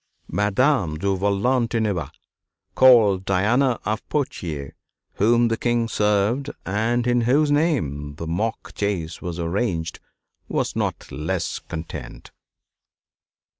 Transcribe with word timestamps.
Madame 0.31 0.97
de 0.97 1.15
Valentinois, 1.15 2.09
called 2.73 3.23
Diana 3.23 3.79
of 3.85 4.01
Poitiers, 4.09 4.73
whom 5.17 5.47
the 5.47 5.57
King 5.57 5.87
served 5.87 6.49
and 6.65 7.05
in 7.05 7.21
whose 7.21 7.51
name 7.51 8.15
the 8.15 8.25
mock 8.25 8.73
chase 8.73 9.21
was 9.21 9.37
arranged, 9.39 9.99
was 10.47 10.75
not 10.75 11.11
less 11.11 11.59
content. 11.59 12.31